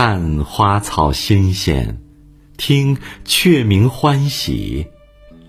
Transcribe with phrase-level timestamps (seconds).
[0.00, 1.98] 看花草新鲜，
[2.56, 4.86] 听雀鸣欢喜，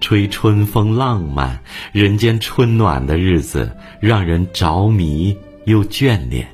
[0.00, 1.62] 吹春风浪漫，
[1.92, 5.36] 人间春暖的日子让人着迷
[5.66, 6.48] 又眷恋。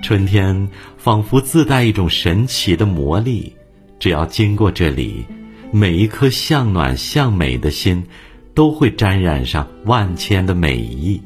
[0.00, 3.56] 春天仿佛自带一种神奇的魔力，
[3.98, 5.26] 只要经过这里，
[5.72, 8.06] 每一颗向暖向美的心，
[8.54, 11.20] 都会沾染上万千的美意；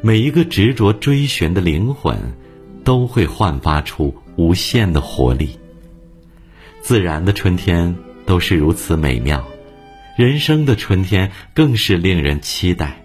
[0.00, 2.34] 每一个执着追寻的灵魂，
[2.82, 5.58] 都会焕发出无限的活力。
[6.80, 9.46] 自然的春天都是如此美妙，
[10.16, 13.02] 人生的春天更是令人期待。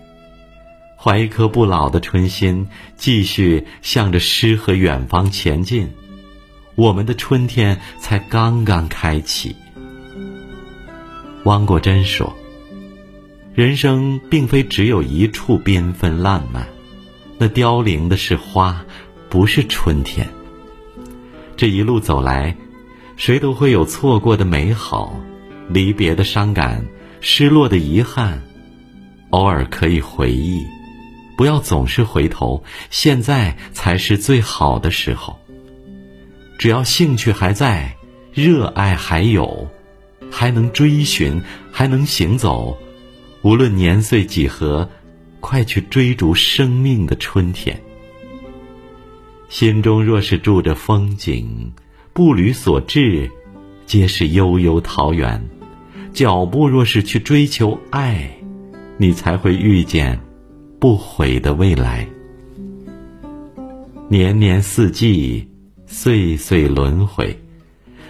[0.98, 5.90] 怀一颗不老的春心，继续向着诗和远方前进，
[6.76, 9.56] 我们的春天才刚刚开启。
[11.44, 12.34] 汪国真说
[13.54, 16.70] ：“人生并非只有一处缤纷烂漫，
[17.38, 18.86] 那凋零的是花，
[19.30, 20.30] 不是春天。
[21.56, 22.56] 这一路走来，
[23.16, 25.16] 谁都会有错过的美好，
[25.70, 26.86] 离别的伤感，
[27.22, 28.42] 失落的遗憾，
[29.30, 30.64] 偶尔可以回忆。”
[31.36, 35.40] 不要总是回头，现在才是最好的时候。
[36.60, 37.96] 只要兴趣还在，
[38.34, 39.68] 热爱还有，
[40.32, 42.78] 还能追寻，还能行走，
[43.42, 44.88] 无论年岁几何，
[45.40, 47.82] 快去追逐生命的春天。
[49.54, 51.74] 心中若是住着风景，
[52.12, 53.30] 步履所至，
[53.86, 55.48] 皆是悠悠桃源。
[56.12, 58.32] 脚步若是去追求爱，
[58.98, 60.20] 你才会遇见。
[60.80, 62.08] 不悔的未来，
[64.10, 65.48] 年年四季，
[65.86, 67.40] 岁岁轮回，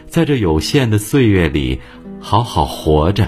[0.08, 1.82] 在这有限的岁月里，
[2.22, 3.28] 好好活着，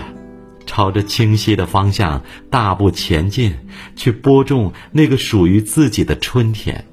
[0.66, 3.56] 朝着清晰的方向大步前进，
[3.98, 6.86] 去播种那个属于自己的春天。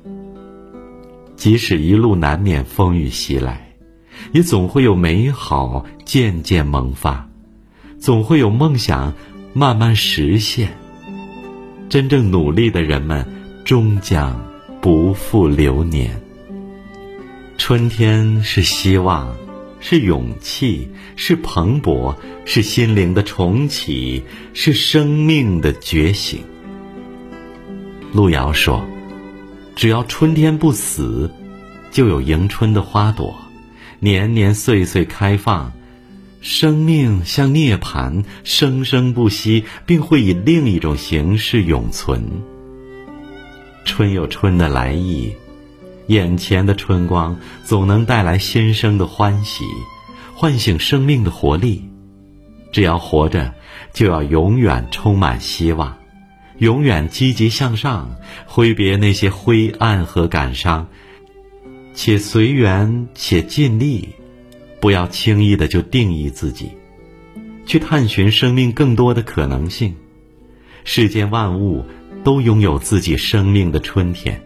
[1.43, 3.75] 即使一路难免风雨袭来，
[4.31, 7.28] 也总会有美好渐渐萌发，
[7.99, 9.12] 总会有梦想
[9.53, 10.69] 慢慢实现。
[11.89, 13.27] 真正努力的人们，
[13.65, 14.41] 终将
[14.81, 16.15] 不负流年。
[17.59, 19.34] 春天是希望，
[19.81, 22.15] 是勇气，是蓬勃，
[22.45, 24.22] 是心灵的重启，
[24.55, 26.39] 是生命的觉醒。
[28.12, 28.81] 路遥说
[29.75, 31.28] ：“只要春天不死，
[31.92, 33.38] 就有迎春的花朵，
[34.00, 35.72] 年年岁岁开放。”
[36.42, 42.20] 生命像涅槃，生生不息，并会以另一种形式永存。
[43.84, 45.32] 春有春的来意，
[46.08, 49.62] 眼前的春光总能带来新生的欢喜，
[50.34, 51.88] 唤醒生命的活力。
[52.72, 53.54] 只要活着，
[53.92, 55.97] 就要永远充满希望，
[56.59, 58.16] 永远积极向上，
[58.47, 60.88] 挥别那些灰暗和感伤，
[61.94, 64.10] 且随缘，且尽力。
[64.80, 66.70] 不要轻易的就定义自己，
[67.64, 69.94] 去探寻生命更多的可能性。
[70.82, 71.84] 世间万物
[72.25, 74.42] 都拥有自己生命的春天，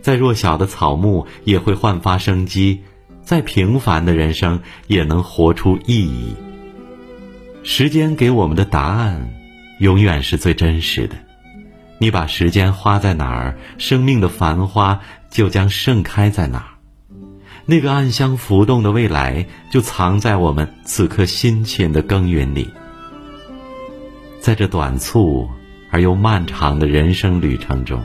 [0.00, 2.80] 再弱小的草木也会焕发生机，
[3.22, 6.34] 再平凡的人生也能活出意义。
[7.62, 9.32] 时间给我们的答案，
[9.78, 11.14] 永远是最真实的。
[12.02, 15.00] 你把时间花在哪儿，生命的繁花
[15.30, 16.68] 就将盛开在哪儿。
[17.66, 22.70] 那个暗香浮动的未来，就藏在我们此刻辛勤的耕耘里。
[24.40, 25.46] 在这短促
[25.90, 28.02] 而又漫长的人生旅程中，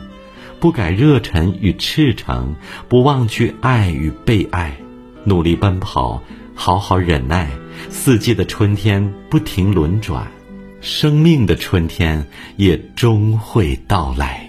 [0.60, 2.54] 不改热忱与赤诚，
[2.90, 4.76] 不忘去爱与被爱，
[5.24, 6.22] 努力奔跑，
[6.54, 7.50] 好好忍耐。
[7.90, 10.28] 四季的春天不停轮转，
[10.86, 12.24] 生命的春天
[12.58, 14.45] 也终会到来。